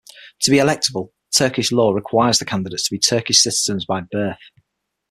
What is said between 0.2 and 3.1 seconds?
To be electable, Turkish law requires the candidates to be